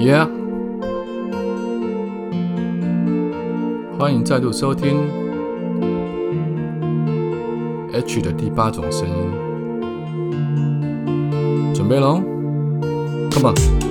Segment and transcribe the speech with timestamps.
[0.00, 0.26] Yeah，
[3.98, 4.96] 欢迎再度收听
[7.92, 9.14] H 的第八种声音，
[11.74, 12.22] 准备喽
[13.30, 13.89] ，Come on！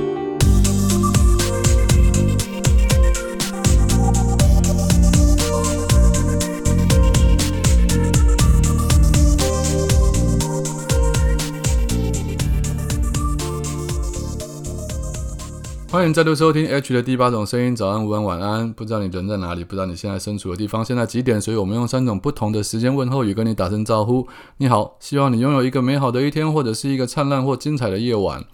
[15.99, 17.75] 欢迎再度收听 H 的第八种声音。
[17.75, 18.71] 早安、午安、晚安。
[18.71, 24.25] 不知道你人在哪里，不知道你现在身处的地方现在几点，所以我们用三种不同的时间问候语跟你打声招呼。
[24.59, 28.45] 你好，希望你拥有一个美好的一天，或者是一个灿烂或精彩的夜晚。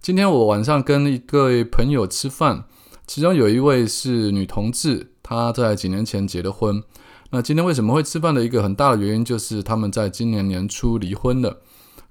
[0.00, 2.66] 今天我晚上跟一个朋友吃饭，
[3.08, 6.80] 其中有一位是女同志，她在几年前结的婚。
[7.30, 11.56] 那今天为什么会吃饭的一个很大的原因，就是他们在今年年初离婚了。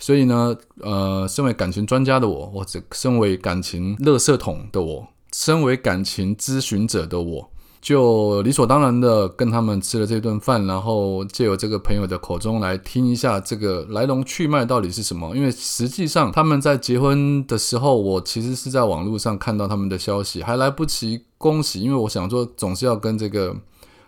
[0.01, 15.35] 所以呢，呃，身为感情专家的我，或者身为感情垃圾桶的我，身为感情咨询者的我，就理所当然的跟他们吃了这顿饭，然后借由这个朋友的口中来听一下这个来龙去脉到底是什么。
[15.35, 23.55] 因为实际上他们在结婚的时候，我其实是在网络上看到他们的消息，还来不及恭喜，因为我想说总是要跟这个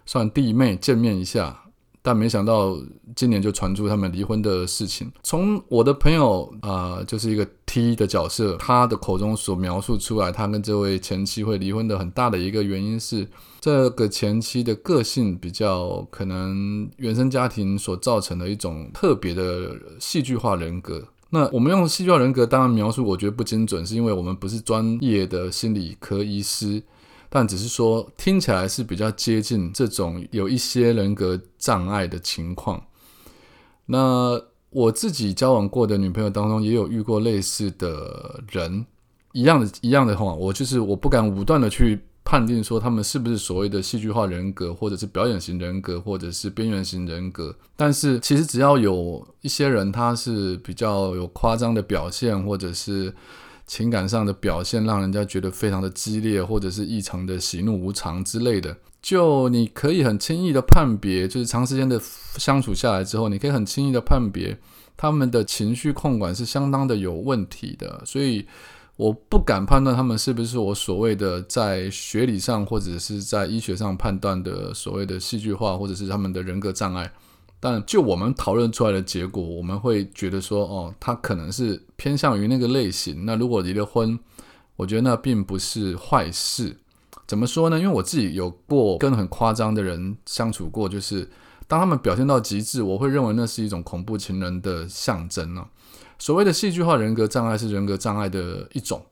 [0.07, 1.59] 算弟妹见面一下。
[2.05, 2.77] 但没想到
[3.15, 5.09] 今年就传出他们离婚的事情。
[5.23, 13.25] 从我的朋友啊，就是一个 T 的角色，他的口中所描述出来，他跟这位前妻会离婚的很大的一个原因是，
[13.61, 21.01] 这个前妻的个性比较可能原生家庭所造成的一种特别的戏剧化人格。
[21.29, 26.83] 那我们用戏剧化人格当然描述，我觉得不精准，是因为我们不是专业的心理科医师。
[27.35, 32.79] 但只是说听起来是比较接近这种有一些人格障碍的情况。
[33.87, 34.39] 那
[34.69, 38.85] 我自己交往过的女朋友当中也有遇过类似的人，
[39.31, 47.55] 一样的一样的话，我就是我不敢武断的去判定说他们是不是所谓的戏剧化人格，或者是表演型人格，或者是边缘型人格。
[47.75, 53.11] 但是其实只要有一些人他是比较有夸张的表现，或者是。
[53.65, 61.99] 情感上的表现让人家觉得非常的激烈，或者是异常的喜怒无常之类的，就你可以很轻易的判别，就是长时间的
[62.37, 64.57] 相处下来之后，你可以很轻易的判别
[64.95, 68.45] 他们的情绪控管是相当的有问题的，所以
[68.95, 77.11] 我不敢判断他们是不是我所谓的在学理上或者是在医学上判断的所谓的戏剧化，或者是他们的人格障碍。
[77.65, 83.25] 但就我们讨论出来的结果，我们会觉得说，哦，他可能是偏向于那个类型。
[83.25, 84.19] 那如果离了婚，
[84.75, 86.75] 我觉得那并不是坏事。
[87.25, 87.79] 怎么说呢？
[87.79, 91.31] 因为我自己有过跟很夸张的人相处过，就是
[91.65, 95.65] 当他们表现到极致，我会认为那是一种恐怖情人的象征呢。
[96.19, 99.05] 所谓的戏剧化人格障碍是人格障碍的一种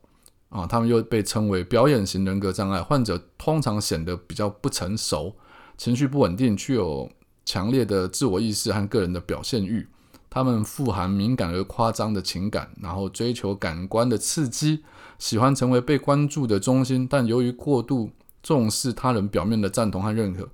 [0.50, 2.81] 啊，他们又被称为表演型人格障碍。
[2.81, 5.38] 患者通常显得比较不成熟，
[5.78, 7.09] 情绪不稳定，具有。
[7.46, 9.88] 强烈的自我意识和个人的表现欲，
[10.29, 14.84] 他们富含敏感而夸张的情感，然后追求感官的刺激，
[15.19, 17.07] 喜欢成为被关注的中心。
[17.07, 20.47] 但由于过度重视他人表面的赞同和认可，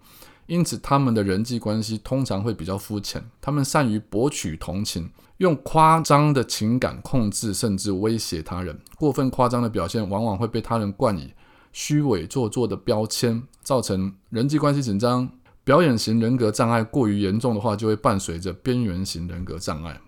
[0.48, 3.24] 因此他们的人际关系通常会比较肤浅。
[3.42, 8.80] 他们善于博取同情，用夸张的情感控制甚至威胁他人。
[8.96, 11.34] 过分夸张的表现往往会被他人冠以
[11.72, 15.30] 虚伪做作的标签，造成人际关系紧张。
[15.68, 20.00] 表演型人格障碍过于严重的话，就会伴随着边缘型人格障碍。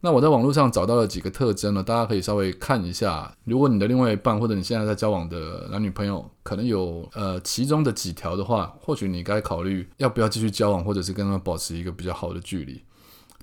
[0.00, 3.32] 那我在网络上找到了几个特征呢，大家可以稍微看一下。
[3.44, 12.82] 如果你的另外一半或者你现在在交往的男女朋友，可能有呃其中的几条的话，或许你该考虑要不要继续交往，或者是跟他们保持一个比较好的距离。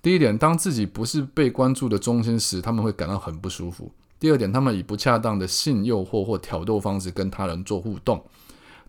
[0.02, 3.90] 第一点，当自己不是被关注的中心时，他们会感到很不舒服。
[4.20, 8.22] 第二点，他们以不恰当的性诱惑或挑逗方式跟他人做互动。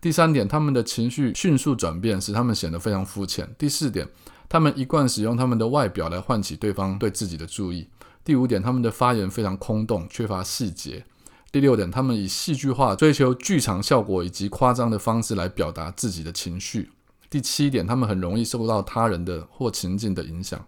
[0.01, 3.53] 第三点，他们的情绪迅速转变，使他们显得非常肤浅。
[3.57, 4.07] 第四点，
[4.47, 7.89] 他们一贯使用他们的外表来唤起对方对自己的注意。
[8.23, 11.03] 第五点，他们的发言非常空洞，缺乏细节。
[11.51, 16.91] 第六点，他们以戏剧化、追求剧场效果以及夸张的方式来表达自己的情绪。
[17.29, 20.65] 第七点，他们很容易受到他人的或情境的影响。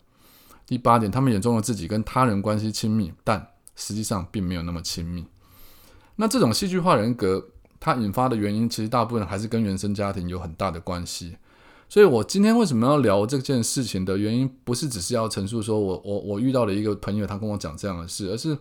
[0.66, 3.48] 第八点，他们眼中的自己跟他人关系亲密，但
[3.78, 5.26] 实际上并没有那么亲密。
[6.18, 7.51] 那这种戏剧化人格。
[7.82, 11.36] 它引发的原因，其实大部分还是跟原生家庭有很大的关系。
[11.90, 18.58] 所以我今天为什么要聊这件事情的原因，不是只是要陈述说我我我遇到了一个朋友，他跟我讲这样的事，而是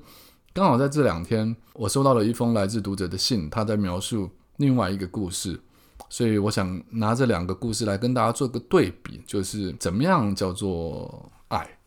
[0.52, 5.60] 刚好在这两天，我收到了一封来自读者的信，他在描述另外一个故事。
[6.08, 11.78] 所以我想拿这两个故事来跟大家做个对比，就是怎么样叫做爱。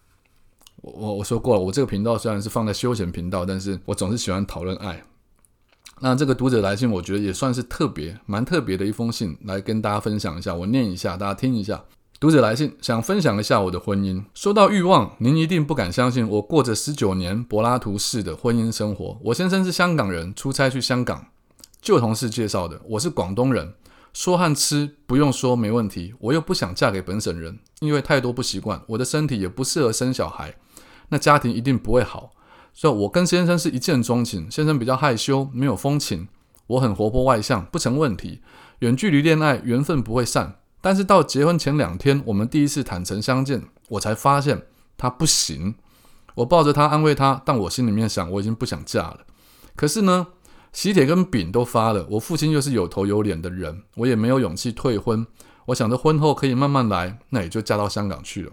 [0.78, 5.04] 我我我说过了，我这个频道虽然是放在休闲频道，但是我总是喜欢讨论爱。
[6.00, 10.54] 那这个读者来信，我觉得也算是特别、蛮特别的一封信，来跟大家分享一下。
[10.54, 11.84] 我念一下，大家听一下。
[12.20, 14.24] 读者来信，想分享一下我的婚姻。
[14.34, 19.18] 说到欲望，您一定不敢相信，我过着十九年柏拉图式的婚姻生活。
[19.26, 21.28] 我先生是香港人，出差去香港，
[21.82, 22.82] 旧同事介绍的。
[22.86, 23.74] 我是广东人，
[24.14, 26.14] 说和吃不用说没问题。
[26.20, 30.56] 我又不想嫁给本省人，因为太多不习惯，我的身体也不适合生小孩，
[31.10, 32.32] 那家庭一定不会好。
[32.74, 34.50] 所以，我跟先生是一见钟情。
[34.50, 36.28] 先生比较害羞，没有风情，
[36.68, 38.42] 我很活泼外向，不成问题。
[38.80, 40.56] 远距离恋爱，缘分不会散。
[40.82, 44.64] 但是到结婚前两天，我们第一次坦诚相见，我才发现
[44.98, 45.76] 他不行。
[46.36, 49.20] 我抱着他安慰他，但我心里面想，我已经不想嫁了。
[49.76, 50.28] 可是呢，
[50.72, 55.26] 喜帖跟饼都发了，我父亲又是有头有脸的人，我也没有勇气退婚。
[55.68, 58.52] 我想着婚后可以慢慢来，那也就嫁到香港去了。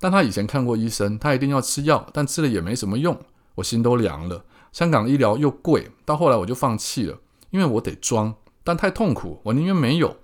[0.00, 3.20] 但他以前看过医生，他一定要吃药，但吃了也没什么用，
[3.58, 4.44] 我心都凉了。
[4.72, 7.18] 香港医疗又贵，到后来我就放弃了，
[7.50, 10.16] 因为我得装，但太痛苦，我宁愿没有。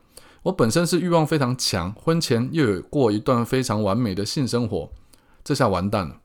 [0.45, 4.93] 我本身是欲望非常强，婚前又有过一段非常完美的性生活，
[5.43, 6.21] 这下完蛋了。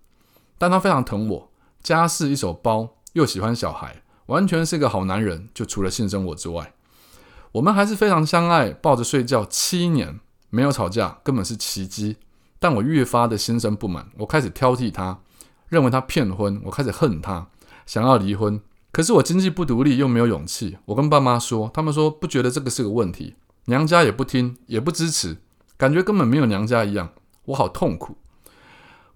[0.58, 1.52] 但他非常疼我，
[1.82, 5.50] 家事一手包，又喜欢小孩，完全是个好男人。
[5.54, 6.74] 就除了性生活之外，
[7.54, 10.20] 我们还是非常相爱，抱着睡觉七年
[10.50, 12.18] 没有吵架，根本是奇迹。
[12.60, 15.18] 但我越发的心生不满，我开始挑剔他，
[15.70, 17.48] 认为他骗婚，我开始恨他，
[17.86, 18.60] 想要离婚。
[18.92, 20.78] 可是我经济不独立，又没有勇气。
[20.86, 23.36] 我跟爸妈说，他们说不觉得这个是个问题。
[23.66, 25.38] 娘家也不听，也不支持，
[25.78, 27.12] 感觉根本没有娘家一样，
[27.46, 28.18] 我好痛苦。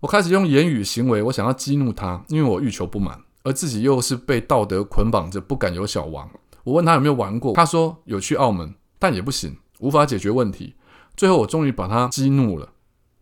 [0.01, 6.29] 我开始用言语行为，我想要激怒他，因为我欲求不满，而自己又是被道德捆绑着，不敢有小王。
[6.63, 10.75] 我问他有没有玩过，他说有去澳门，但也不行，无法解决问题。
[11.15, 12.69] 最后我终于把他激怒了。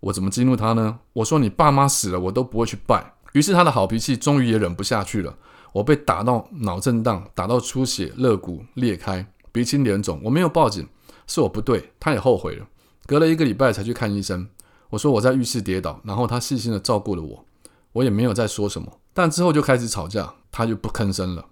[0.01, 1.00] 我怎么激怒他呢？
[1.13, 3.13] 我说你爸妈死了，我都不会去拜。
[3.33, 5.38] 于是他的好脾气终于也忍不下去了。
[5.74, 10.19] 我被打到脑震荡，打到出血，肋骨裂开，鼻青脸肿。
[10.24, 10.88] 我没有报警。
[11.28, 12.68] 是我不对，他也后悔了。
[13.06, 14.50] 隔了一个礼拜才去看医生。
[14.89, 17.45] 我说我在浴室跌倒，然后他细心的照顾了我，
[17.94, 19.00] 我也没有再说什么。
[19.13, 21.45] 但之后就开始吵架，他就不吭声了。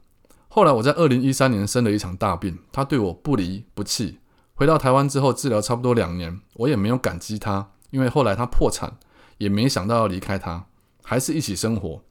[0.49, 4.19] 后来我在二零一三年生了一场大病，他对我不离不弃。
[4.53, 8.97] 回到台湾之后治疗差不多两年，我也没有感激他，因为后来他破产，
[9.37, 10.65] 也没想到要离开他，
[11.03, 12.01] 还是一起生活。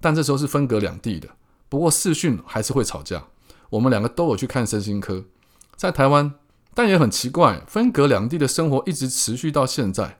[0.00, 1.28] 但这时候是分隔两地的，
[1.68, 3.24] 不过视讯还是会吵架。
[3.70, 5.24] 我们两个都有去看身心科，
[5.74, 6.34] 在台湾。
[6.74, 10.18] 但也很奇怪，分隔两地的生活一直持续到现在。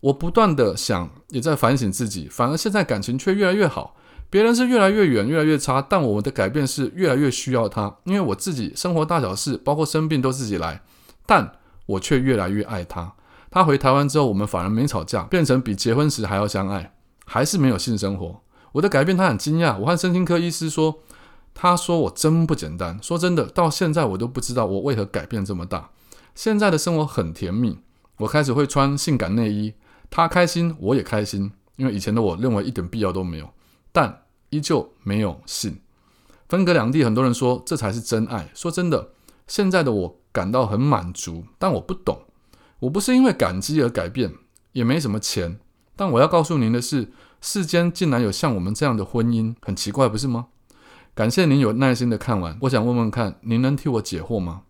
[0.00, 3.96] 我不断的想，也在反省自己，反而现在感情却越来越好。
[4.28, 7.96] 别人是越来越远，越来越差，但我们的改变是越来越需要他。
[8.04, 10.82] 因为我自己生活大小事，包括生病都自己来，
[11.24, 11.52] 但
[11.86, 13.14] 我却越来越爱他。
[13.50, 16.92] 他回台湾之后，我们反而没吵架，变成比结婚时还要相爱，
[17.26, 18.40] 还是没有性生活。
[18.72, 19.78] 我的改变，他很惊讶。
[19.78, 21.02] 我和身心科医师说。
[21.58, 23.02] 他说：“我真不简单。
[23.02, 25.88] 说真的，到现在我都不知道我为何改变这么大。
[26.34, 27.78] 现在的生活很甜蜜，
[28.18, 29.72] 我开始会穿性感内衣，
[30.10, 31.50] 他开心，我也开心。
[31.76, 33.48] 因为以前的我认为一点必要都没有，
[33.90, 35.80] 但依旧没有性。
[36.46, 38.50] 分隔两地，很多人说这才是真爱。
[38.52, 39.12] 说真的，
[39.46, 42.20] 现在的我感到很满足，但我不懂。
[42.80, 44.34] 我不是因为感激而改变，
[44.72, 45.58] 也没什么钱。
[45.96, 47.08] 但我要告诉您的是，
[47.40, 50.48] 世间竟然有像我们这样的婚姻，很奇怪，不是吗？”
[51.16, 54.64] 感谢您有耐心的看完，我想问问看，您能替我解惑吗？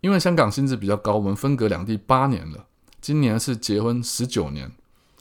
[0.00, 2.66] 因为香港薪资比较高，我们分隔两地八年了，
[3.00, 4.70] 今年是结婚十九年，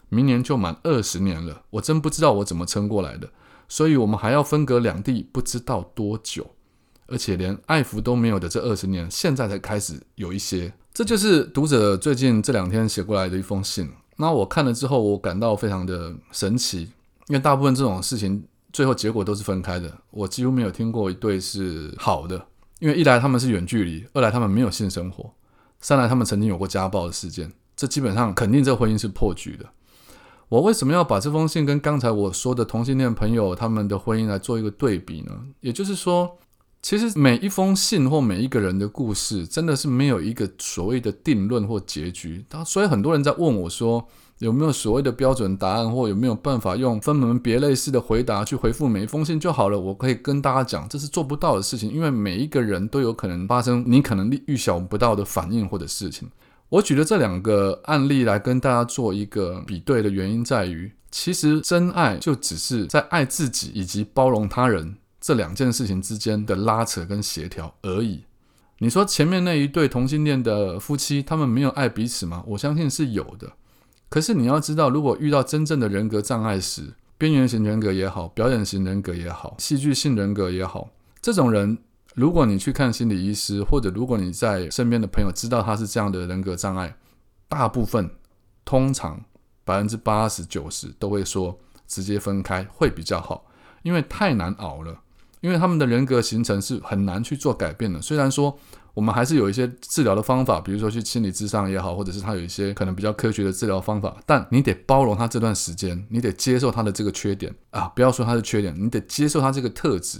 [0.10, 3.32] 明年就满二十年了，我真不知道我怎么撑过来的。
[3.68, 6.52] 所以，我们还要分隔两地不知道多久，
[7.08, 10.72] 而且连爱抚都没有的这二十年，现在才开始有一些。
[10.94, 13.90] 这就是读者最近这两天写过来的一封信。
[14.24, 16.92] 那我看了之后，我感到非常的神奇，
[17.28, 18.44] 因为大部分这种事情。
[18.72, 22.44] 最后结果都是分开的，我几乎没有听过一对是好的，
[22.80, 25.32] 因为一来他们是远距离，二来他们没有性生活，
[25.80, 29.66] 三来他们曾经有过家暴的事件，这基本上肯定这婚姻是破局的。
[30.50, 35.32] 我为什么要把这封信跟刚才我说的同性恋朋友他们的婚姻来做一个对比呢？
[35.60, 36.40] 也就是说，
[36.84, 42.46] 其实每一封信或每一个人的故事，真的是没有一个所谓的定论或结局。
[42.64, 44.08] 所以很多人在问我说。
[44.40, 49.80] 有没有所谓的标准答案，或有没有办法用分门别类式的回答去回复每一封信就好了？
[49.80, 56.28] 我可以跟大家讲，这是做不到的事情，因为每一个人都有可能发生你可能预想不到的反应或者事情。
[56.68, 68.26] 我举了这两个案例来跟大家做一个比对的原因在于，其实真爱就只是在爱自己以及包容他人这两件事情之间的拉扯跟协调而已。
[68.80, 72.44] 你说前面那一对同性恋的夫妻，他们没有爱彼此吗？
[72.46, 73.54] 我相信是有的。
[74.10, 80.90] 可是你要知道，如果遇到真正的人格障碍时，边缘型人格也好，表演型人格也好，戏剧性人格也好，
[81.22, 81.78] 这种人
[82.16, 86.98] 如果你去看心理医师，或者如果你在身边的朋友知道他是这样的人格障碍，
[87.48, 88.10] 大部分
[88.66, 89.24] 通常
[89.64, 93.46] 百分之八十九十都会说直接分开会比较好，
[93.84, 95.00] 因为太难熬了。
[95.44, 98.02] 因为他们的人格形成是很难去做改变的。
[98.02, 98.58] 虽然说
[98.94, 107.92] 我们还是有一些治疗的方法，比如说去心理智商也好，或者是他有一些可能比较科学的治疗方法，但你得包容他这段时间，你得接受他的这个缺点啊！
[107.94, 110.20] 不要说他的缺点，你得接受他这个特质，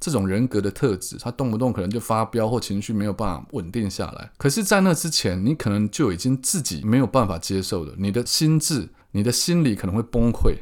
[0.00, 4.30] 这种人格的特质，他动不动可能就发飙或情绪没有办法稳定下来。
[4.38, 10.54] 可是，在那之前，你可能就已经自己没有办法接受了，你的心智、你的心理可能会崩溃。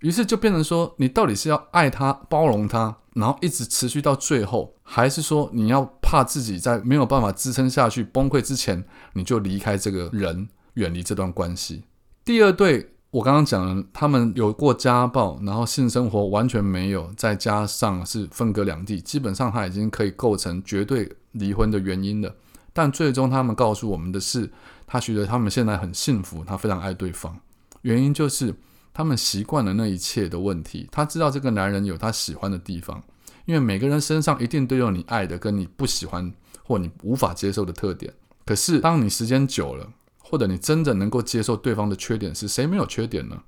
[0.00, 8.84] 于是就变成说，你到底是要爱他、包容他，然后一直持续到最后，还是说你要怕自己在没有办法支撑下去、崩溃之前，
[9.14, 11.84] 你就离开这个人，远离这段关系？
[12.24, 22.34] 第二对，我刚刚讲了，他们有过家暴，然后性生活完全没有，再加上是分隔两地，基本上他已经可以构成绝对离婚的原因了。
[22.74, 24.52] 但最终他们告诉我们的是，
[24.86, 27.40] 他觉得他们现在很幸福，他非常爱对方，
[27.80, 28.54] 原因就是。
[28.96, 33.02] 他们习惯了那一切的问题，他知道这个男人有他喜欢的地方，
[33.44, 36.32] 因为每个人身上一定都有你爱的跟你不喜欢
[36.64, 38.10] 或你无法接受的特点。
[38.46, 39.86] 可是当你时间久了，
[40.16, 43.42] 或者你真的能够接受对方的缺点，是谁没有缺点呢？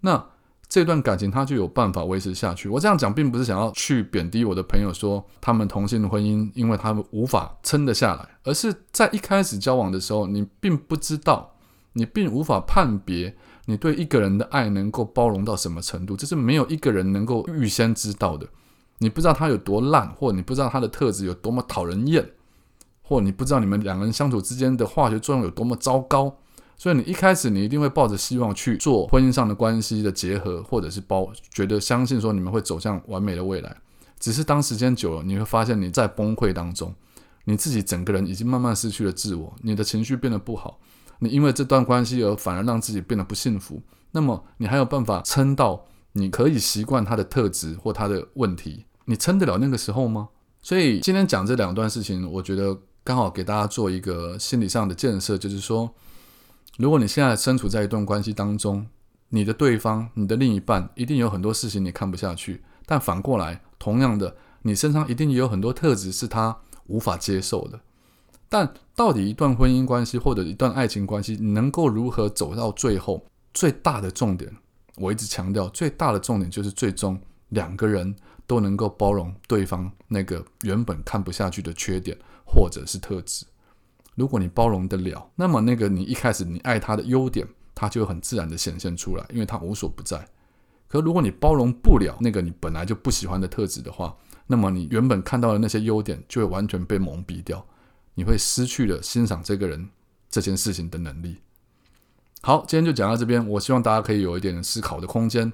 [0.00, 0.22] 那
[0.68, 2.68] 这段感情他就有办法维持下去。
[2.68, 11.54] 我这样讲并不是想要去贬低我的朋友，说他们同性的婚姻，因为他们无法撑得下来，而是在一开始交往的时候，你并不知道，
[11.94, 13.34] 你并无法判别。
[13.70, 16.16] 你对一个人的爱能够包容到什么程度？
[16.16, 18.44] 这是没有一个人能够预先知道的。
[18.98, 22.28] 你不知道他有多烂，或你不知道他的特质有多么讨人厌，
[23.00, 26.36] 或你不知道你们两个人相处之间的化学作用有多么糟糕。
[26.76, 33.76] 所以你一开始你一定会抱着希望去做婚姻上的关系的结合，或者是包觉得相信说你们会走向完美的未来。
[34.18, 36.92] 只是当时间久了，你会发现你在崩溃当中，
[37.44, 40.80] 你自己整个人已经慢慢失去了自我，你的情绪变得不好。
[41.20, 48.84] 你因为这段关系而反而让自己变得不幸福，那么你还有办法撑到你可以习惯他的特质或他的问题？
[49.04, 50.28] 你撑得了那个时候吗？
[50.62, 55.94] 所以今天讲这两段事情，我觉得刚好给大家做一个心理上的建设，就是说，
[56.78, 58.86] 如果你现在身处在一段关系当中，
[59.28, 67.80] 你的对方、你的另一半一定有很多事情你看不下去，但反过来，同样的，你身上一定也有很多特质是他无法接受的。
[68.50, 73.24] 但到底一段婚姻关系或者一段爱情关系能够如何走到最后？
[73.54, 74.52] 最大的重点，
[74.96, 78.14] 我一直强调，最大的重点就是最终两个人
[78.46, 83.46] 都能够包容对方那个原本看不下去的缺点或者是特质。
[84.16, 90.28] 如果你包容得了，那么那个你一开始你爱他的优点，他就很自然的显现出来，因为他无所不在。
[90.88, 94.16] 可如果你包容不了那个你本来就不喜欢的特质的话，
[94.46, 97.64] 那么你原本看到的那些优点就会完全被蒙蔽掉。
[98.14, 99.88] 你会失去了欣赏这个人
[100.28, 101.38] 这件事情的能力。
[102.42, 103.46] 好，今天就讲到这边。
[103.48, 105.52] 我希望大家可以有一点思考的空间，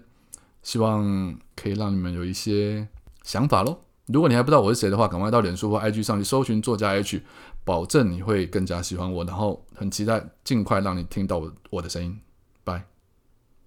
[0.62, 2.86] 希望可以让你们有一些
[3.22, 3.80] 想法喽。
[4.06, 7.22] 如果你还不知道我是谁的话，赶快到脸书或 IG 上去搜寻作家 H，
[7.64, 12.20] 保证你会更加喜欢我，然后很期待尽快让你听到我的声音。
[12.62, 12.95] 拜。